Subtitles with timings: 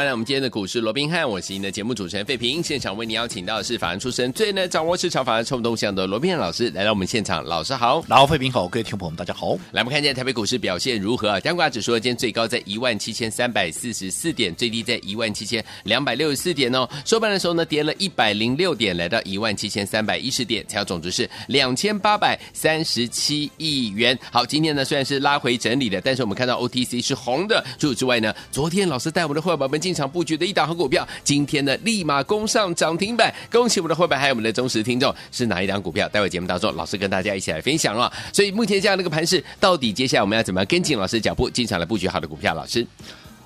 [0.00, 2.62] 欢迎来我们今天的股市罗宾汉，我是您的节目主持人费平。
[2.62, 7.44] 现场为您邀请到的是法人出身、最能掌握市场法人冲动向的罗宾汉老师来到我们现场。
[7.44, 9.58] 老师好，老费平好，各位听众朋友们大家好。
[9.72, 11.38] 来，我们看一下台北股市表现如何啊？
[11.38, 16.88] 加权指数今天最高在一万七千三百四十四点，最低在一万七千两百六十四点哦。
[17.04, 24.18] 收盘的时候呢，跌了一百零六点，来到一万七千三百一十点，成交总值是两千八百三十七亿元。
[24.32, 27.62] 好，今天呢虽然是拉回整理的，但是我们看到 OTC 是红的。
[27.78, 36.08] 除此之外呢，昨天老师带我们的会员宝宝们进场布局的一档好股票，今天呢立马攻上涨停板，恭喜我们的会员还有我们的忠实听众，是哪一档股票？
[36.08, 38.12] 待会节目当中，老师跟大家一起来分享了。
[38.32, 42.54] 所以目前这样的一个盘势，到底接下来我们要怎么样跟进老师脚步，进场来布局好的股票？
[42.54, 42.86] 老师，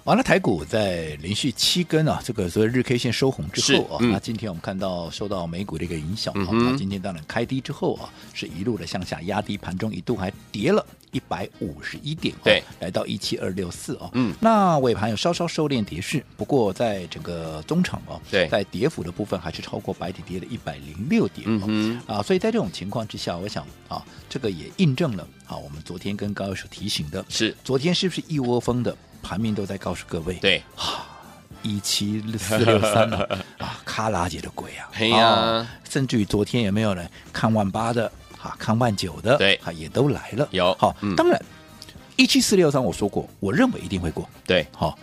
[0.05, 10.85] 完了，台股在连续七根啊，这个所谓日 K 线收红之后啊，嗯、那今天我们看到受到美股的一个影响啊，今天当然开低之后啊，是一路的向下压低，盘中一度还跌了。
[11.13, 27.57] 一百五十一点，对，来到一七二六四啊，嗯，那尾盘有稍稍收敛跌势，不过在整个中场啊，对，在跌幅的部分还是超过白底跌了一百零六点，嗯嗯，啊，所以在这种情况之下，我想啊，这个也印证了啊，我们昨天跟高教授提醒的，是。
[27.63, 31.09] 昨天是不是一窝蜂的盘面都在告诉各位，对，啊，
[31.63, 33.27] 一七四六三啊，
[33.87, 38.13] 卡拉姐的鬼啊，嘿呀、甚至于昨天也没有人看万八的？
[38.43, 40.47] 啊，看万九的，对，啊，也都来了。
[40.51, 41.43] 有好，嗯、当然，
[42.17, 44.29] 一七四六三我说过，我认为一定会过。
[44.47, 44.99] 对，好，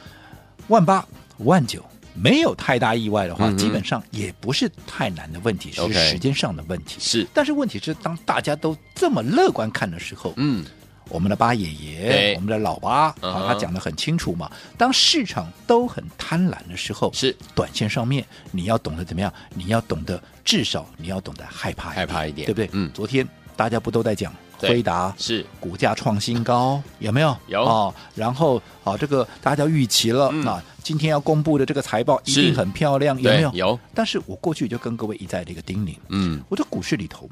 [0.68, 1.04] 万八、
[1.40, 6.98] 万九没有太大意外的话，嗯、基本上也不是太难的问题，是时间上的问题。
[7.00, 10.64] 是，但是问题是，当大家都这么乐观看的时候，嗯。
[11.10, 14.50] 我们的八爷爷，我们的老八啊，他讲的很清楚嘛。
[14.78, 19.34] 当市场都很贪婪的时候，是短线上面你要懂得怎么样？
[19.54, 22.70] 你要懂得至少你要懂得害怕，害怕一点，对不对？
[22.72, 22.90] 嗯。
[22.94, 27.36] 昨天大家不都在讲辉达是股价创新高，有没有？
[27.48, 27.94] 有哦。
[28.16, 33.52] 然后啊，这个大家预期了，那今天要公布的这个财报一定很漂亮，有没有？
[33.54, 33.80] 有。
[33.94, 37.30] 但是我过去就跟各位一再的一个叮咛，嗯，我的股市里头。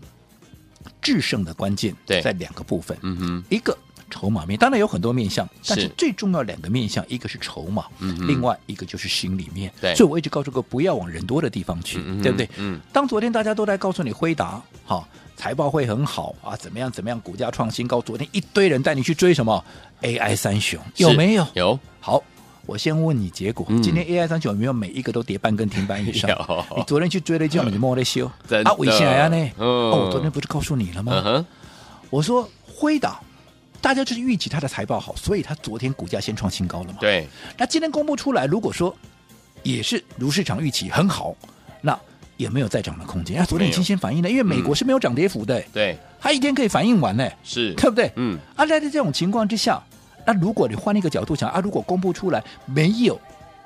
[1.01, 3.77] 制胜的关键在两个部分，嗯哼，一个
[4.09, 12.49] 筹码面，当然有很多面向，但是最重要两个面向，一个是筹码，嗯哼，另外一个就是心里面，对，所以我一直告诉各位不要往人多的地方去，嗯、对不对？
[12.57, 19.63] 嗯，当昨天大家都在告诉你辉达，好财报会很好啊，怎么样怎么样，股价创新高，昨天一堆人带你去追什么
[20.01, 21.47] ？AI 三雄，有没有？
[21.53, 22.23] 有，好。
[22.69, 26.29] 我先问你结果，嗯、今天 AI 三九有没有每一个都跌半根停板以上？
[26.77, 28.27] 你昨天去追了一只， 你莫在修
[28.63, 28.71] 啊？
[28.77, 29.35] 为啥呀呢？
[29.57, 31.23] 嗯、哦，我昨天不是告诉你了吗？
[31.25, 31.45] 嗯、
[32.11, 33.19] 我说辉达，
[33.81, 36.97] 大家就是预期它的财报好，所以它昨天股价先创新高了嘛。
[37.01, 37.27] 对。
[37.57, 38.95] 那今天公布出来，如果说
[39.63, 41.35] 也是如市场预期很好，
[41.81, 41.99] 那
[42.37, 43.39] 也没有再涨的空间。
[43.39, 48.11] 啊，昨天已经先反应了，因为美国是没有涨跌幅的，对，它一天可以反应完呢，是对不对？
[48.15, 48.37] 嗯。
[48.55, 49.81] 啊，在这种情况之下。
[50.25, 53.19] 那如果你换一个角度想啊，如果公布出来没有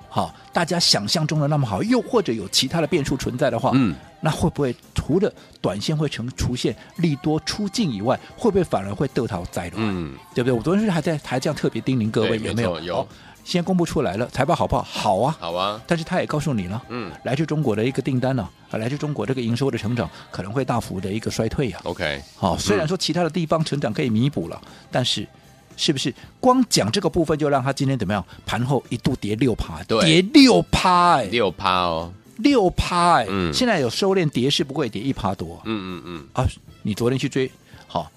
[0.10, 9.74] 好大家想象中的那么好，又或者有其他的变数存在的话，嗯，那会不会除了短线会成出现利多出尽以外，会不会反而会得逃灾了？
[9.78, 10.54] 嗯，对不对？
[10.56, 12.80] 我昨天是还在还这样特别叮咛各位有没有？
[12.82, 13.08] 有。
[13.44, 14.84] 现在公布出来了，财报好不好？
[14.84, 15.82] 好啊，好啊。
[15.88, 21.80] 但是他也告诉你了，嗯，来自中国的一个订单呢，啊，来自中国这个营收的成长可能会大幅的一个衰退呀。
[21.84, 24.62] OK，好，虽然说其他的地方成长可以弥补了，
[24.92, 25.28] 但是。
[25.76, 28.24] 是不是光讲这个部分就让他今天怎么样？
[28.46, 36.48] 盘后一度跌六趴，跌六趴，哎，六趴哦，六趴，哎，嗯，现在有收敛跌势，不过也跌一趴多，嗯嗯嗯，啊，
[36.82, 37.50] 你昨天去追
[37.88, 38.12] 好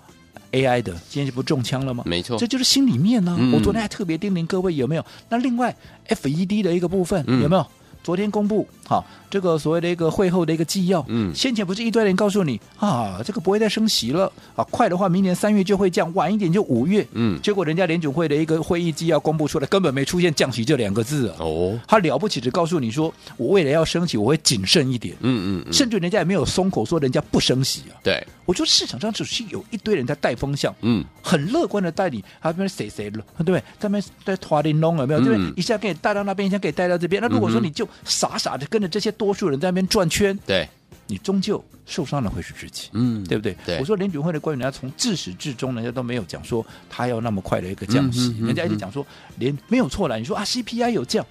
[0.53, 2.05] AI 的，今天就不中枪了吗？
[2.07, 3.37] 没错，这就是心里面呢、啊。
[3.39, 5.05] 嗯、我昨天还特别叮咛各位有没有？
[5.29, 5.75] 那另外
[6.09, 7.67] FED 的一个部分、嗯、有没有？
[8.03, 9.05] 昨天公布好。
[9.29, 33.63] 这个所谓的一个会后的一个纪要，嗯，先前不是一堆人告诉你啊，这个不会再升息了啊，快的话明年三月就会降，晚一点就五月，嗯，结果人家联准会的一个会议纪要公布出来，根本没出现降息这两个字啊，哦，他了不起只告诉你说，我未来要升息，我会谨慎一点，嗯嗯，嗯，甚至人家也没有松口说人家不升息啊，对，我觉得市场上只是有一堆人在带风向，嗯，很乐观的带你，他们谁谁了，对不对？
[33.81, 35.21] 他们在拖零弄有没有？
[35.21, 35.53] 对不对？
[35.57, 40.09] 一下给你带到那边，一下给你带到这边，那如果说你就傻傻的跟着这些多数人在那边转。
[40.09, 40.69] 圈，对，
[41.09, 43.57] 你终究受伤的会是自己，嗯，对不对？
[43.67, 49.05] 对，我说联准会的官员，人家从自始至终，人家都没有讲说他要那么快的一个降息，人家一直讲说
[49.39, 50.19] 连没有错了。
[50.19, 51.27] 你说啊，CPI 有降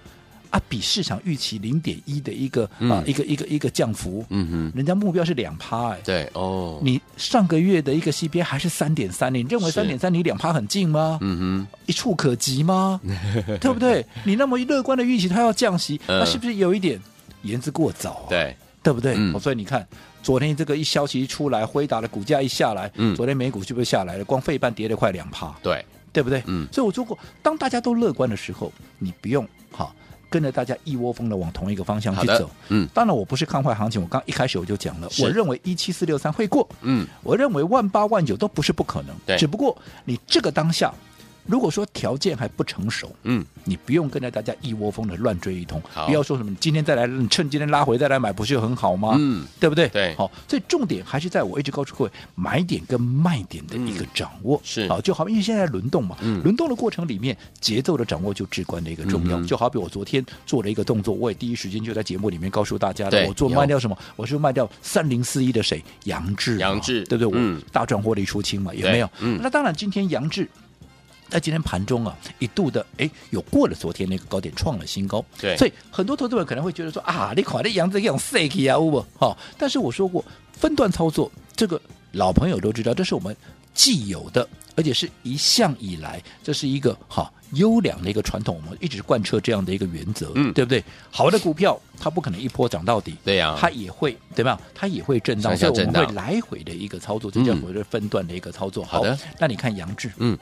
[0.52, 11.18] 啊，比市场预期零点一的一个、嗯、啊一个一个一个降幅，嗯哼，人家目标是两趴哎，对哦，你上个月的一个 CPI 还是三点三，你认为三点三你两趴很近吗？
[11.22, 13.02] 嗯哼，一触可及吗？
[13.60, 14.06] 对不对？
[14.24, 17.00] 你那么乐观的预期它要降息，那、嗯、是不是有一点
[17.46, 18.30] 言之过早、啊？
[18.30, 19.16] 对，对不对？
[19.18, 19.88] 嗯、所以你看。
[20.26, 24.26] 昨天这个一消息一出来，辉达的股价一下来，嗯，昨天美股是不是下来了？
[24.26, 26.42] 光费半跌了快两趴，对，对不对？
[26.48, 29.94] 嗯，所以我说过，当大家都乐观的时候，你不用哈
[30.28, 40.92] 跟着大家一窝蜂的往同一个方向去走，嗯，当然我不是看坏行情，我刚一开始我就讲了，我认为一七四六三会过，嗯，我认为万八万九都不是不可能，对，只不过你这个当下。
[41.46, 49.16] 如果说条件还不成熟，嗯，你不用跟着大家一窝蜂的乱追一通，不要说什么你今天再来，你趁今天拉回再来买，不是很好吗？
[49.20, 49.88] 嗯，对不对？
[49.90, 63.98] 对，好，所以重点还是在我一直告诉各位买点跟卖点的一个掌握，嗯、是好，就好比因为现在轮动嘛，嗯，轮动的过程里面节奏的掌握就至关的一个重要，嗯、就好比我昨天做了一个动作，我也第一时间就在节目里面告诉大家的，我做卖掉什么？
[64.16, 65.84] 我是卖掉三零四一的谁？
[66.06, 67.32] 杨志，杨志，对不对？
[67.36, 69.10] 嗯、我大赚获利出清嘛，有没有？
[69.20, 70.50] 嗯，那当然，今天扬智。
[71.30, 75.24] 在今天盘中啊，一度的哎，有过了昨天那个高点，创了新高。
[75.40, 79.04] 对，所以很多投资者可能会觉得说啊，你看这样子这样赛气啊，不？
[79.18, 80.24] 好，但是我说过，
[80.54, 81.82] 分段操作，这个
[82.12, 83.36] 老朋友都知道，这是我们
[83.74, 90.84] 既有的，而且是一向以来，这是一个好优良的一个传统，我们一直贯彻这样的一个原则，嗯，对不对？
[91.12, 94.60] 好的股票，它不可能一波涨到底，对呀、啊，它也会对吧？
[94.74, 98.86] 它也会震荡，所以我们会来回的一个操作，这叫所谓的分段的一个操作。
[98.86, 100.38] 好的，那你看杨志，嗯。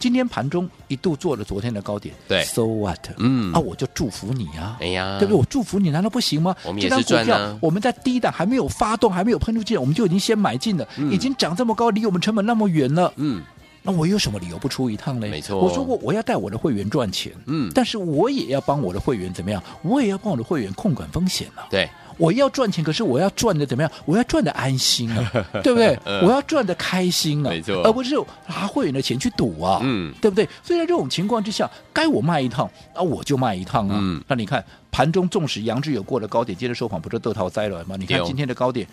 [0.00, 2.98] 今天盘中一度做了昨天的高点，对，So what？
[3.18, 5.38] 嗯，啊，我就祝福你啊，哎呀，对不对？
[5.38, 6.56] 我祝福你，难道不行吗？
[6.64, 7.56] 我们也是赚啊。
[7.60, 13.42] 我们在低档还没有发动，还没有喷出去，我们就已经先买进了，嗯、已经涨这么高，离我们成本那么远了，嗯，
[13.82, 15.26] 那我有什么理由不出一趟呢？
[15.28, 19.62] 没错，我说过我要带我的会员赚钱，嗯，但是我也要帮我的会员怎么样？
[19.82, 21.88] 我也要帮我的会员控管风险啊，对。
[22.18, 23.90] 我要赚钱，可是我要赚的怎么样？
[24.04, 25.32] 我要赚的安心啊，
[25.64, 25.98] 对不对？
[26.04, 28.14] 嗯、我要赚的开心啊，没错，而不是
[28.46, 30.46] 拿会员的钱去赌啊，嗯，对不对？
[30.62, 33.96] 所以在这种情况之下，该我卖一趟啊，我就卖一趟啊。
[33.98, 37.96] 嗯、那你看盘中纵使杨志有过了高点，接着收盘不是得逃灾了吗？
[37.98, 38.86] 你看今天的高点，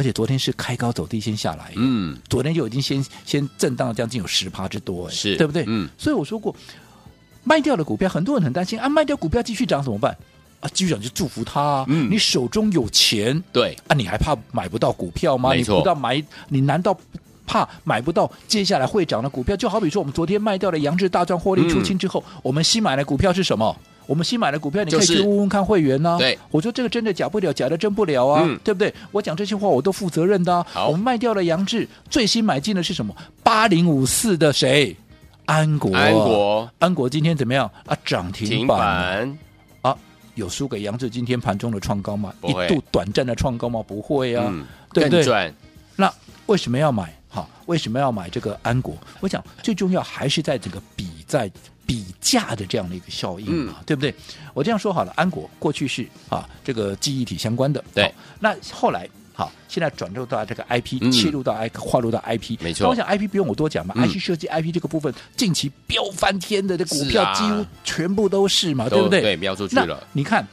[0.00, 5.62] 而且昨天是开高走低先下来，嗯，昨天就已经先先震荡了将近有十趴之多，是对不对？
[5.66, 6.56] 嗯，所以我说过，
[7.44, 10.16] 卖掉的股票，很多人很担心啊，卖掉股票继续涨怎么办？
[10.60, 11.84] 啊，继续涨就祝福他啊！
[11.88, 15.52] 嗯，你手中有钱，对啊，你还怕买不到股票吗？
[15.52, 16.98] 你不到买，你难道
[17.46, 19.54] 怕买不到接下来会涨的股票？
[19.54, 23.76] 就好比说，我们昨天卖掉了杨志大赚获利出清之后，嗯，我们新买的股票是什么？
[24.10, 26.18] 我们新买的股票，你可以去问问看会员呢，啊。
[26.18, 28.92] 对，我说这个真的假不了，假的真不了啊，嗯，对不对？
[29.12, 33.14] 我讲这些话我都负责任的，我们卖掉了杨志，最新买进的是什么？
[33.44, 34.96] 八零五四的谁？
[35.44, 37.96] 安国，安国，安国今天怎么样啊？
[38.04, 39.38] 涨停板。
[39.82, 39.96] 啊
[40.34, 42.34] 有输给杨志今天盘中的创高吗？
[42.42, 43.80] 一度短暂的创高吗？
[43.86, 45.54] 不会啊，嗯、对不对？
[45.94, 46.12] 那
[46.46, 47.14] 为什么要买？
[47.28, 48.96] 好，为什么要买这个安国？
[49.20, 51.48] 我想最重要还是在整个比在
[51.90, 54.14] 比价的这样的一个效应嘛、嗯，对不对？
[54.54, 59.08] 我这样说好了，安国过去是啊这个记忆体相关的，对，那后来。
[59.32, 62.84] 好，现在转入到这个 IP，、嗯、切入到 I，跨入到 IP，没错。
[62.84, 69.22] 那我想 IP 不用我多讲嘛、嗯、，IC 设计 IP 这个部分近期飙翻天的这股票几乎全部都是嘛，是啊、对不对？
[69.22, 70.06] 对，飙出去了。
[70.12, 70.46] 你看，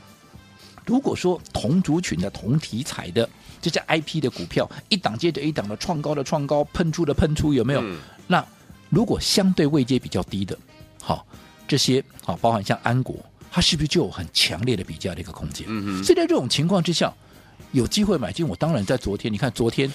[0.85, 3.27] 如果说同族群的同题材的
[3.61, 7.97] 这些 IP 的股票，一档接着一档的创高的创高，喷出的喷出，有没有、嗯？
[8.25, 8.45] 那
[8.89, 10.57] 如果相对位阶比较低的，
[11.07, 11.25] 好，
[11.67, 13.15] 这些好，包含像安国，
[13.49, 15.65] 它是不是就有很强烈的比价的一个空间？
[15.69, 16.03] 嗯嗯。
[16.03, 17.13] 所以在这种情况之下。
[17.73, 19.31] 有机会买进，我当然在昨天。
[19.31, 19.91] 你看昨天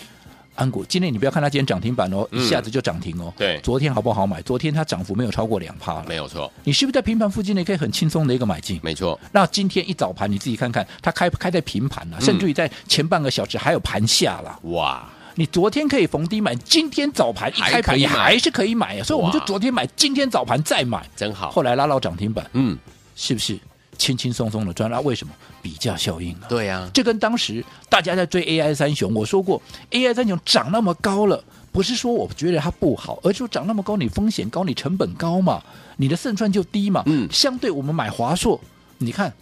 [0.54, 3.32] 安国，今天你不要看它今天涨停板哦，一下子就涨停哦。
[3.34, 4.42] 对，昨天好不好买？
[4.42, 6.52] 昨天它涨幅没有超过两趴了，没有错。
[6.64, 7.64] 你是不是在平盘附近呢？
[7.64, 8.78] 可以很轻松的一个买进？
[8.82, 9.18] 没错。
[9.32, 14.60] 那今天一早盘你自己看看，它开开在平盘了，甚至于在前半个小时还有盘下了。
[14.64, 15.08] 哇！
[15.34, 19.02] 你昨天可以逢低买，今天早盘一开盘你还是可以买啊。
[19.02, 21.50] 所以我们就昨天买，今天早盘再买，真好。
[21.50, 22.78] 后来拉到涨停板，嗯，
[23.16, 23.58] 是不是？
[23.98, 26.48] 轻轻松松的赚，那为什么比价效应啊？
[26.48, 29.62] 对呀、啊，这跟当时大家在追 AI 三雄，我说过
[29.92, 35.62] AI 三雄涨那么高了，不是说我觉得它不好，而是说涨那么高，你风险高，你成本高嘛，
[35.98, 37.04] 你的胜算就低嘛。
[37.06, 38.60] 嗯，相对我们买华硕，
[38.98, 39.32] 你看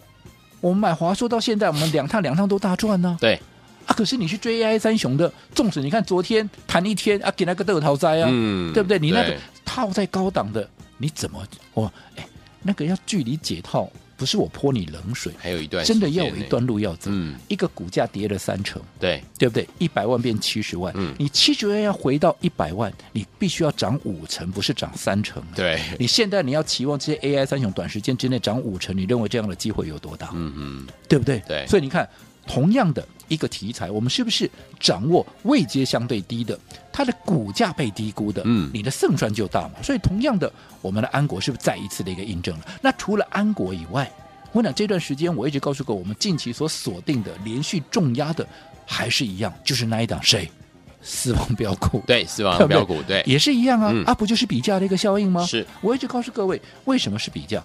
[0.59, 3.19] 我们买华硕到现在，我们两趟两趟都大赚呢、啊。
[3.19, 3.41] 对啊，
[3.93, 8.99] 可是你去追 AI 三雄的，纵使你看昨天谈一天啊，给那个都有逃灾啊，嗯，对不对？
[8.99, 11.91] 你那个套在高档的，你怎么哦？
[12.15, 12.25] 哎，
[12.61, 13.89] 那个要距离解套。
[14.17, 17.09] 不是我泼你冷水，还有一段真的要有一段路要走。
[17.11, 19.67] 嗯，一个股价跌了三成，对对不对？
[19.79, 25.41] 一百万变七十万，嗯你七十万要回到一百万，你必须要涨五成，不是涨三成。
[25.55, 30.29] 对，你现在你要期望这些 AI 三雄短时间之内涨五成，你认为这样的机会有多大？
[30.35, 31.41] 嗯嗯，对不对？
[31.47, 32.07] 对所以你看，
[32.47, 36.59] 同样的一个题材，我们是不是掌握位阶相对低的，
[36.91, 39.75] 它的股价被低估的，嗯你的胜算就大嘛。
[39.83, 42.65] 所以同样的，我们的安国是不是再一次的一个印证了？
[42.81, 44.11] 那除了安国以外，
[44.51, 48.45] 我讲这段时间我一直告诉过，我们近期所锁定的连续重压的
[48.85, 50.49] 还是一样，就是那一档谁？
[51.03, 52.03] 死亡标股。
[52.05, 55.45] 对，四王对不对标股，对，也是一样啊，嗯啊，不就是比价的一个效应吗？
[55.45, 57.63] 是，我一直告诉各位，为什么是比价？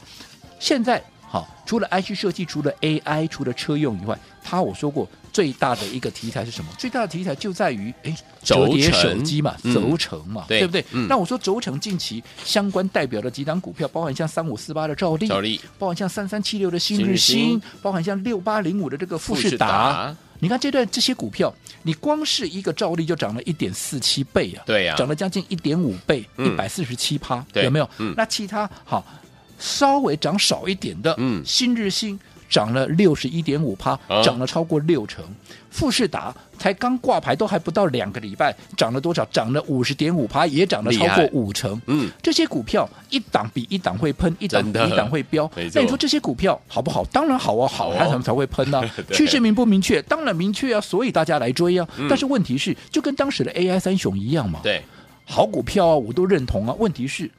[0.58, 1.02] 现在
[1.36, 6.70] 好，除了 IC 设计，除了 AI，除了车用以外，它我说过最大的一个题材是什么？
[6.78, 10.82] 最大的题材就在于哎，折叠手机嘛，嗯轴承嘛，对不对？
[10.92, 20.16] 嗯那我说轴承近期相关代表的几档股票，包含像三五四八的兆利，兆利包含像三三七六的新日新包含像六八零五的这个富士达达。
[20.38, 21.52] 你看这段这些股票，
[21.82, 27.88] 你光是一个兆利就涨了一点四七倍啊，对呀涨了将近一点五倍，一嗯百四十七趴，对有没有？
[27.98, 29.02] 嗯那其他好
[29.58, 35.24] 稍微涨少一点的，嗯新日新涨了六十一点五趴，啊涨了超过六成。
[35.68, 39.22] 富士达才刚挂牌都还不到两个礼拜，涨了多少？
[39.26, 41.78] 涨了五十点五趴，也涨了超过五成。
[41.86, 45.50] 嗯，这些股票一档比一档会喷，一档比一档会飙。
[45.74, 47.04] 那你说这些股票好不好？
[47.12, 48.80] 当然好啊，好好哦们才才会喷啊。
[49.12, 50.00] 趋势明不明确？
[50.02, 51.86] 当然明确啊，所以大家来追啊。
[51.98, 54.60] 嗯但是问题是，就跟当时的 AI 三雄一样嘛。
[54.62, 54.82] 对，
[55.26, 56.74] 好股票啊，我都认同啊。
[56.78, 57.30] 问题是，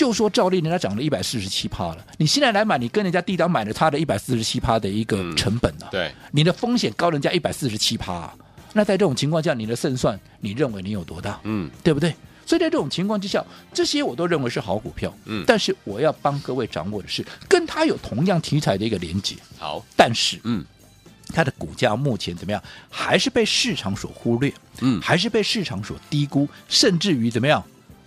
[0.00, 8.34] 就说照例人家涨了一百四十七趴了，你现在来买，你跟人家低档买了它的一百四十七趴的一个嗯成本啊，对，你的风险高人家一百四十七趴啊。
[8.72, 11.38] 那在这种情况下，你的胜算，你认为你有多大？
[11.42, 12.14] 嗯，对不对？
[12.46, 15.14] 所以在这种情况之下，这些我都认为是好股票。
[15.26, 20.64] 嗯但是我要帮各位掌握的是，跟它有同样题材的一个连接，好，但是嗯
[21.28, 22.62] 它的股价目前怎么样？
[22.88, 27.62] 还是被市场所忽略，嗯，还是被市场所低估，甚至于怎么样？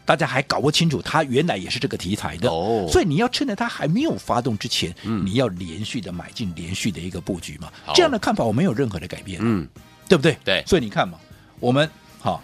[0.05, 2.49] 大家还搞不清楚，它原来也是这个题材的。
[2.49, 2.87] 哦。
[2.91, 5.25] 所以你要趁着它还没有发动之前，嗯。
[5.25, 7.71] 你要连续的买进，连续的一个布局嘛。
[7.93, 9.67] 这样的看法我没有任何的改变，嗯，
[10.07, 10.37] 对不对？
[10.43, 10.63] 对。
[10.67, 11.17] 所以你看嘛，
[11.59, 12.43] 我们好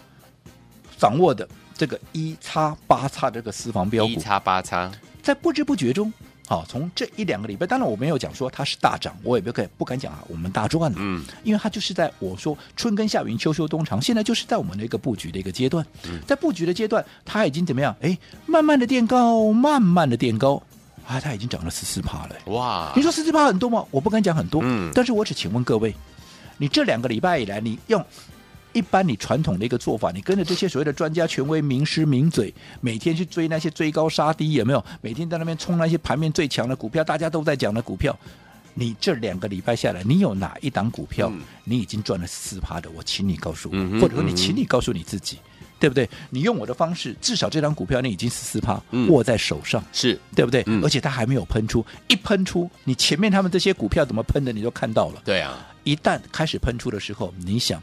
[0.96, 4.90] 掌握的这个一叉八叉这个私房标股，一叉八叉，
[5.22, 6.12] 在不知不觉中，
[6.50, 15.86] 好从这一两个礼拜，当然我没有讲说它是大涨，我也不敢不敢讲啊，我们大赚了，嗯，因为它就是在我说春耕夏耘秋收冬藏，现在就是在我们的一个布局的一个阶段，
[16.26, 17.94] 在布局的阶段，它已经怎么样？
[18.00, 20.60] 哎，慢慢的垫高，慢慢的垫高，
[21.06, 22.34] 啊，它已经涨了十四趴了。
[22.46, 23.84] 哇你，说十四趴很多吗？
[23.92, 25.94] 我不敢讲很多，嗯但是我只请问各位，
[26.58, 28.04] 你这两个礼拜以来，你用
[28.72, 34.84] 一般你传统的一个做法，你跟着这些所谓的专家、权威、名师、名嘴，每天去追那些追高杀低，有没有？
[35.00, 38.18] 每天在那边冲那些盘面最强的股票，大家都在讲的股票，
[38.74, 42.90] 你这两个礼拜下来，你有哪一档股票、嗯你已经赚了四趴的？
[42.90, 45.38] 我请你告诉我，嗯或者说你请你告诉你自己。
[45.78, 46.06] 对不对？
[46.28, 50.62] 你用我的方式，至少这张股票你已经十四趴嗯握在手上，是，对不对？
[50.66, 55.22] 嗯而且它还没有喷出，一喷出，你前面他们这些股票怎么喷的，你都看到了。
[55.24, 57.82] 对啊，一旦开始喷出的时候，你想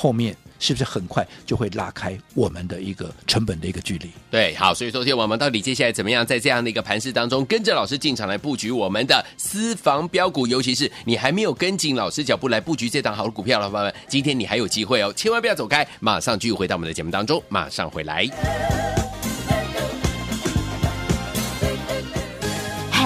[0.00, 4.08] 后面是不是很快就会拉开我们的一个成本的一个距离？
[4.30, 19.07] 对，好，所以昨天我们到底接下来怎么样，在这样的一个盘势当中，跟着老师进场来布局我们的私房标股，尤其是你还没有跟紧老师脚步来布局这档好的股票老板们，今天你还有机会哦，千万不要走开，马上继续回到我们的节目当中，马上回来。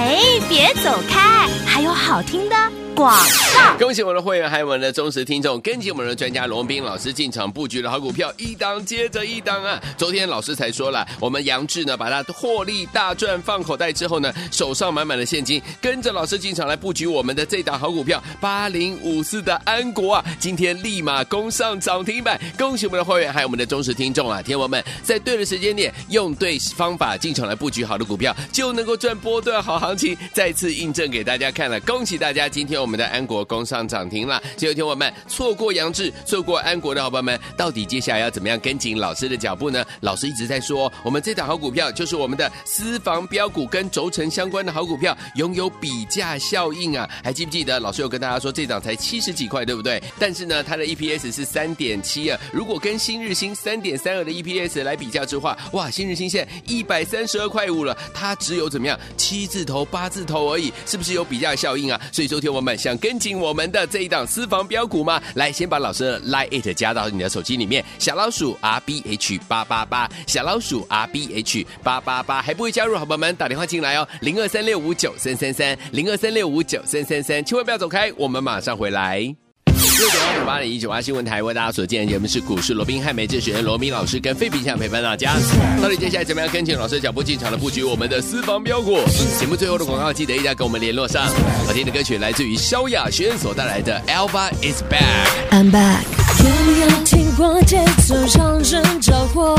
[0.03, 0.19] 哎，
[0.49, 2.57] 别走开，还有好听的
[2.97, 3.17] 广
[3.55, 3.79] 告。
[3.79, 9.81] 恭喜我们的会员，还有我们的忠实听众，跟紧我们的专家罗斌老师进场布局的好股票，一档接着一档啊！
[9.97, 22.41] 昨天老师才说了，我们杨志呢，把它获利大赚放口袋之后呢，手上满满的现金，跟着老师进场来布局我们的这档好股票八零五四的安国啊，今天立马攻上涨停板！
[22.59, 30.17] 恭喜我们的会员，还有我们的忠实听众啊，天王们在对的时间点，用对方法进场来布局好的股票，就能够赚波段好行情。
[30.33, 32.49] 再次印证给大家看了，恭喜大家！
[32.49, 34.43] 今天我们的安国攻上涨停了。
[34.57, 39.85] 所有天我们错过杨志、错过安国的好朋友们，到底接下来要怎么样跟紧老师的脚步呢？
[40.01, 47.09] 老师一直在说，我们这档好股票就是我们的私房标股跟轴承相关的好股票，拥有比价效应啊！
[47.23, 50.03] 还记不记得老师有跟大家说，这档才七十几块，对不对？
[50.19, 52.39] 但是呢，它的 EPS 是三点七啊。
[52.53, 62.01] 如果跟新日新三点三二的 EPS 来比较之话，哇，新日新现一百三十二块五了，它只有怎么样七字头八字头而已，是不是有比较效应啊？
[62.13, 65.23] 所以周天我们想跟紧我们的这一档私房标股吗？
[65.35, 79.52] 来，先把老师的 Line it 加到你的手机里面，小老鼠 R B H 八八八，小老鼠 R B H 八八八，还不会加入，好朋友们打电话进来哦，零二三六五九三三三，零二三六五九三三三，千万不要走开，我们马上回来。
[79.99, 85.35] 六点二五八零一九八新闻台为大家所见的节目是股市罗宾汉美智选罗宾老师跟费皮相陪伴大家。
[85.83, 88.99] 到底接下来怎么样跟紧老师脚步进场的布局我们的私房标股？
[89.39, 91.27] 节目最后的广告记得一定要跟我们联络上。
[91.67, 95.51] 好听的歌曲来自于萧亚轩所带来的《Alpha Is Back》。
[95.53, 96.01] I'm back。
[96.39, 99.57] 有没有听过节奏让人着火？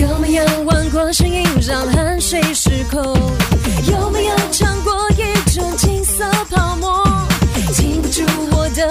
[0.00, 3.02] 有没有闻过声音让汗水失控？
[3.86, 7.04] 有没有尝过一种金色泡沫？
[7.72, 8.88] 禁不住我的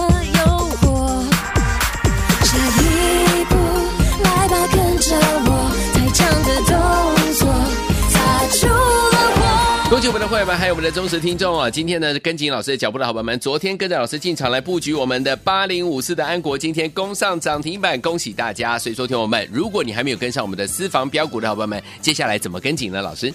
[10.39, 10.49] 伙伴。
[10.49, 11.69] 们，还有我们的忠实听众啊！
[11.69, 18.79] 今天呢，跟紧老师的脚步的好朋友们，昨天跟着老师进场来布局我们的八零五四的安国，今天攻上涨停板，恭喜大家！
[18.79, 23.01] 所以说，听我们，如果你还没有跟上我们的私房标股的好朋友们，接下来怎么跟紧呢？
[23.01, 23.33] 老师，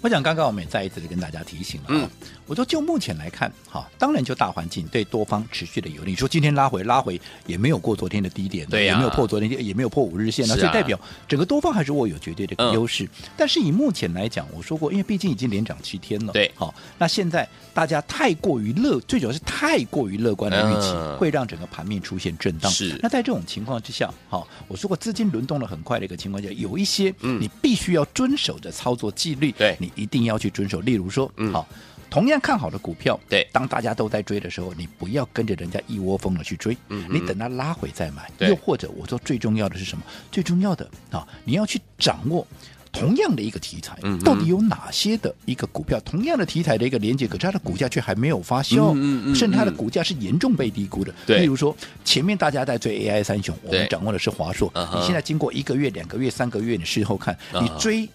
[0.00, 2.08] 我想刚刚我们也再一次的跟大家提醒了，嗯。
[2.46, 6.12] 我说，就目前来看，哈，当然就大环境对多方持续的有利。
[6.12, 13.04] 你说今天拉回拉回也没有过昨天的低点，对也没有破昨天，也没有破五日线，那、啊、就代表整个多方还是握有绝对的优势。
[13.04, 22.72] 嗯、但是以目前来讲，我说过，因为毕竟已经连涨七天了，对，好，那现在大家太过于乐，最主要是太过于乐观的预期，嗯、会让整个盘面出现震荡。
[22.72, 30.80] 是，那在这种情况之下，好，我说过资金轮动的很快的一个情况下，有一些你必须要遵守的操作纪律，对、嗯、你一定要去遵守。
[30.80, 31.66] 例如说，嗯，好。
[32.10, 38.30] 同样看好的股票，对，当大家都在追的时候，你不要跟着人家一窝蜂的去追，嗯，你等它拉回再买。
[38.48, 40.02] 又或者我说最重要的是什么？
[40.32, 42.46] 最重要的啊，你要去掌握
[42.90, 48.94] 同样的一个题材，到底有哪些的一个股票，同样的题材的一个连接，可是它的股价却还没有发酵，
[49.34, 51.12] 甚至它的股价是严重被低估的。
[51.26, 51.76] 对，例如说
[52.06, 58.08] 前面大家在追 AI 三雄，我们掌握的是华硕，你现在经过一个月、两个月、三个月，你事后看，你追。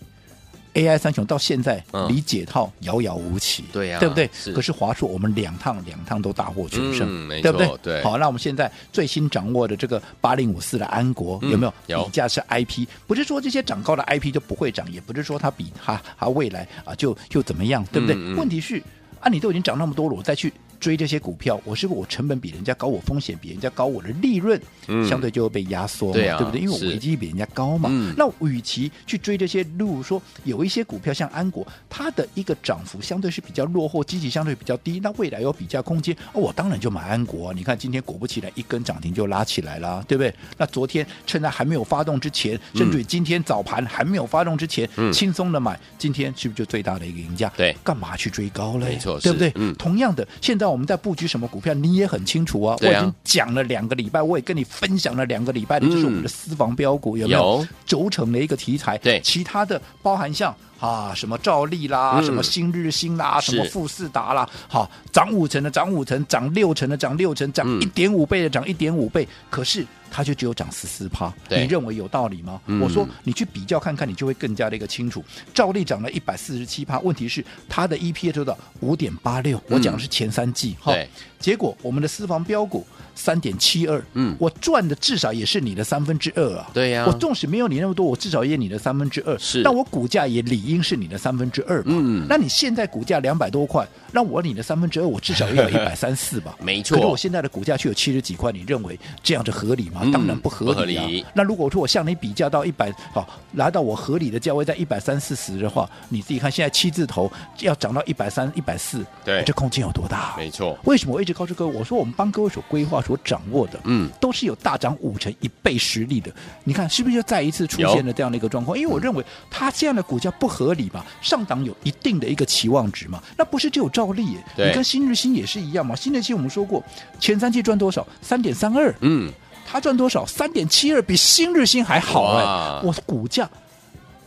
[0.73, 4.27] AI 三雄到现在离解套遥遥无期，对呀，对不对？
[4.53, 7.77] 可是华硕我们两趟两趟都大获全胜，对不对？
[7.81, 8.03] 对。
[8.03, 11.73] 好，那我们现在最新掌握的这个八零五四的安国有没有？
[11.87, 12.03] 有。
[12.05, 18.15] 比价是 IP，不是说这些涨高的 IP 就不会涨，也不是说它比它它未来啊就就怎么样，对不对？
[18.33, 18.81] 问题是
[19.23, 20.51] 啊，你都已经涨那么多了，我再去。
[20.79, 24.61] 追这些股票，我是不是我成本比人家高，我风险比人家高，我的利润
[25.07, 26.59] 相对就会被压缩嘛，对，啊、对不对？
[26.59, 27.89] 因为我危机比人家高嘛。
[28.17, 37.53] 那与其去追这些，例如说有一些股票像安国，它的一个涨幅相对是比较落后，积极相对比较低，那未来有比价空间，哦，我当然就买安国，啊。
[37.55, 40.35] 你看今天果不其然，一根涨停就拉起来了，对不对？
[40.57, 47.49] 那昨天趁它还没有发动之前，甚至于今天早盘还没有发动之前，嗯、轻松的买，今天是不是就最大的一个赢家？
[47.55, 48.87] 对，干嘛去追高嘞？
[48.87, 49.51] 没错，对不对？
[49.55, 50.63] 嗯、同样的，现在。
[50.73, 52.75] 我们在布局什么股票，你也很清楚啊。
[52.81, 58.97] 我已经讲了两个礼拜，我也跟你分享了两个礼拜的，就是我们的私房标股有没有轴承的一个题材？
[58.97, 69.85] 对，其他的包含像啊什么兆利啦，什么新日新啦，什么富士达啦，好涨五成的涨五成，涨六成的涨六成，涨一点五倍的涨一点五倍，可是。
[70.15, 72.61] 它就只有涨十四趴，你认为有道理吗？
[72.67, 75.25] 嗯、我说你去比较看看，你就会更加的一个清楚。
[75.55, 80.91] 兆利涨了一百四十七趴，问题是它的 EPS 做到五点八六，我讲的是前三季哈。
[80.91, 82.85] 对，结果我们的私房标股。
[83.15, 86.69] 三点七二，嗯，我赚的至少也是你的三分之二啊。
[86.73, 89.37] 对呀，我纵使没有你那么多，我至少也你的三分之二。
[89.37, 91.83] 是，那我股价也理应是你的三分之二嘛。
[91.87, 96.55] 嗯，那你现在股价两百多块，那我你的三分之二，我至少也有 一百三四吧。
[96.59, 96.95] 没错。
[96.95, 100.01] 可是我现在的股价却有七十几块，你认为这样子合理吗？
[100.11, 101.07] 当然不合理啊。
[101.33, 110.35] 那如果说我向你比较到一百，好，来到我合理的价位在一百三四十的话，你自己看现在七字头要涨到一百三、一百四，对，这空间有多大？
[110.37, 110.77] 没错。
[110.85, 113.79] 为什么我一直告诉各位，我说我们帮各位所规划、所掌握的。
[113.83, 116.31] 嗯，都是有大涨五成一倍实力的，
[116.63, 118.77] 你看是不是又再一次出现了这样的一个状况？
[118.77, 125.95] 因为我认为它这样的股价不合理嘛，上档有一定的一个期望值嘛，那不是只有照例耶，你跟新日新也是一样嘛。
[125.95, 126.83] 新日新我们说过，
[127.19, 128.07] 前三季赚多少？
[128.21, 129.31] 三点三二，嗯，
[129.65, 130.25] 它赚多少？
[130.25, 133.49] 三点七二，比新日新还好哎，我股价。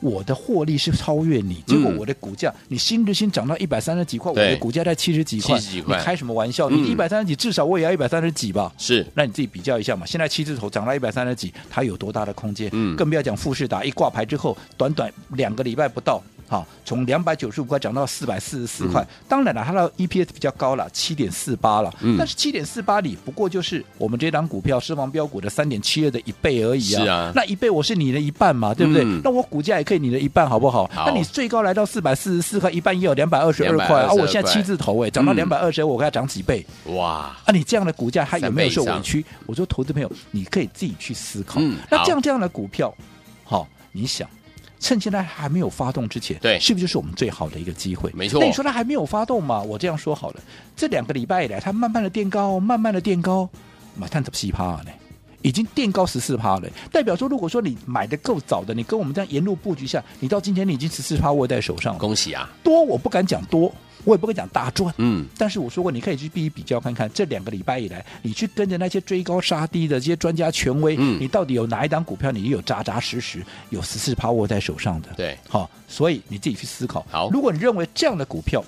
[0.06, 6.70] 我的获利是超越你，结果我的股价，你新日新涨到一百三十几块，我的股价在七十几块，你开什么玩笑？
[6.70, 8.72] 你一百三十几，至少我也要一百三十几吧？
[8.78, 10.06] 是，那你自己比较一下嘛。
[10.06, 12.70] 现在七字头涨到一百三十几，它有多大的空间？
[12.72, 16.22] 嗯更不要讲富士达一挂牌之后，短短两个礼拜不到。
[16.48, 19.02] 好，从两百九十五块涨到四百四十四块。
[19.02, 21.92] 嗯、当然了，它的 EPS 比较高了，七点四八了。
[22.02, 27.02] 嗯、但是七点四八里不过就是我们这档股票私房标股的三点七二的一倍而已啊。
[27.02, 29.02] 是啊，那一倍我是你的一半嘛，对不对？
[29.02, 30.88] 嗯、那我股价也可以你的一半，好不好？
[30.92, 34.12] 好那你最高来到四百四十四块，一半也有两百二十二块啊！
[34.12, 36.64] 我现在七字头哎，涨到两百二十二，我给它涨几倍？
[36.86, 37.36] 哇！
[37.44, 39.24] 啊，你这样的股价它有没有受委屈？
[39.46, 41.60] 我说，投资朋友，你可以自己去思考。
[41.60, 42.94] 嗯、那这样这样的股票，
[43.44, 44.28] 好，你想。
[44.78, 48.12] 趁现在还没有发动之前，对，是不是就是我们最好的一个机会？
[48.14, 48.38] 没错。
[48.38, 49.60] 那你说它还没有发动嘛？
[49.62, 50.40] 我这样说好了，
[50.76, 53.48] 这两个礼拜以来，它慢慢的垫高，慢慢的垫高，
[53.96, 54.90] 嘛，探怎么趴呢？
[55.46, 62.50] 已经垫高十四趴了，代表说，如果说你买的够早的，你跟我们这样沿路布局下，你到今天你已经十四趴握在手上，恭喜啊！
[62.64, 63.72] 多我不敢讲多。
[64.04, 75.08] 我也不会讲大赚，嗯，但是我说过，你可以去比一比较看看，这两个礼拜以来，你去跟着那些追高杀低的这些专家权威，嗯，你到底有哪一档股票你有扎扎实实有十四趴握在手上的？
[75.16, 77.04] 对，好，所以你自己去思考。
[77.10, 78.62] 好，如果你认为这样的股票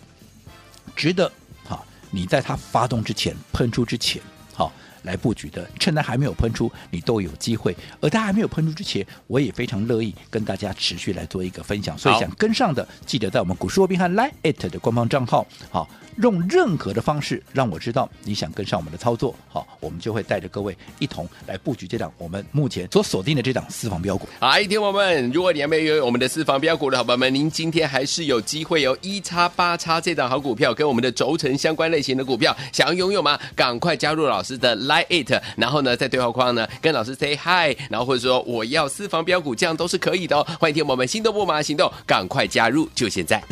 [0.96, 1.30] 值得，
[1.64, 4.37] 好，你在它发动之前喷出之前，好。
[5.02, 7.76] 来布局的，趁它还没有喷出，你都有机会。
[8.00, 11.96] 而它还没有喷出之前，我也非常乐意跟大家持续来做一个分享。
[11.96, 15.88] 所以想跟上的，记得在我们股市罗宾汉 Line@ 的官方账号，好，
[16.22, 24.28] 用任何的方式让我知道你想跟上我们的操作，好，我们就会带着各位一同来布局这档我们目前所锁定的这档私房标股。
[24.40, 33.38] 好，听友们，如果你还没有我们的私房标股的好朋友们，您今天还是有机会有一叉八叉这档好股票，跟我们的轴承相关类型的股票，想要拥有吗？
[33.54, 35.06] 赶快加入老师的 Line。
[35.08, 40.46] it，然后呢，在对话框呢跟老师 say hi，然后或者说我要私房标股，这样都是可以的哦。
[40.60, 43.42] 欢迎听我们心动不马行动，赶快加入，就现在。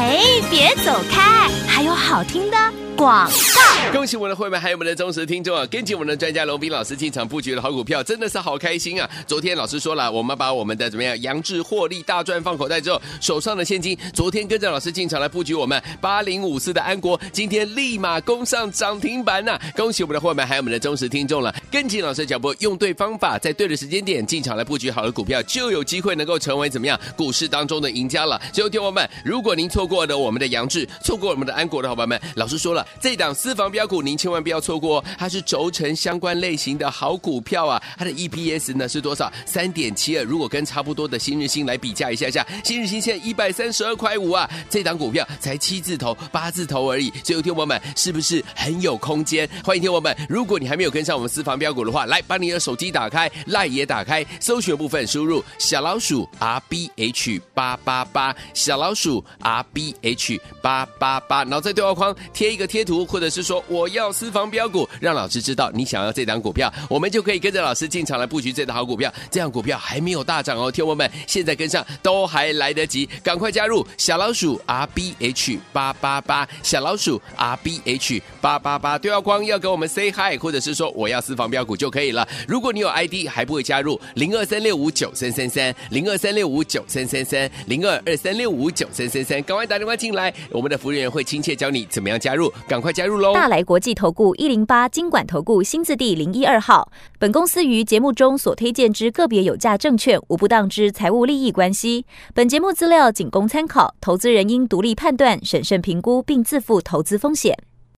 [0.00, 0.18] 哎，
[0.50, 2.56] 别走开，还有好听的
[2.96, 3.92] 广告。
[3.92, 5.66] 恭喜我们的会员，还有我们的忠实听众啊！
[5.66, 9.08] 跟紧我们的专家龙斌老师进场布局的好股票，真的是好开心啊！
[9.26, 21.54] 昨天老师说了，我们把我们的怎么样杨志获利大赚放口袋之后，手上的现金，昨天跟着老师进场来布局我们八零五四的安国，今天立马攻上涨停板呐、恭喜我们的会员，还有我们的忠实听众了。
[21.70, 28.40] 跟紧老师脚步，用对方法，在对的时间点进场来布局好的股票，就有机会能够成为怎么样股市当中的赢家了。
[28.52, 37.82] 所以，听友们，如果您错过了我们的杨志，错过我们的安国的伙伴们，老师说了，这档私房标股您千万不要错过，它是轴承相关类型的好股票啊！
[37.98, 39.30] 它的 EPS 呢是多少？
[39.44, 40.22] 三点七二。
[40.22, 47.12] 如果跟差不多的新日新来比价一下下，新日新现在一百三十二块五啊，这档股票才七字头、八字头而已。
[47.24, 49.48] 所以，听友们是不是很有空间？
[49.64, 69.10] 欢迎听友们，如果你还没有跟上我们私房标股的话，来把你的手机打开赖也打开，搜寻部分输入小老鼠 R B H 八八八，小老鼠 R B b h 八八八，然后在对话框贴一个贴图，或者是说我要私房标股，让老师知道你想要这档股票，我们就可以跟着老师进场来布局这档好股票。
[69.30, 82.28] 这样股票还没有大涨哦，听友们现在跟上都还来得及，赶快加入小老鼠 R B H 八八八，小老鼠 R B H 八八八，对话框要跟我们 say hi，或者是说我要私房标股就可以了。
[82.46, 93.32] 如果你有 ID 还不会加入，零二三六五九三三三，零二三六五九三三三，零二二三六五九三三三，赶快打电话进来，我们的服务员会亲切教你怎么样加入，赶快加入喽！
[93.32, 102.04] 大来国际投顾一零八金管投顾新字第零一二号，本公司于节目中所推荐之个别有价证券无不当之财务利益关系，
[102.34, 107.56] 本节目资料仅供参考，投资人应独立判断、审慎评估并自负投资风险。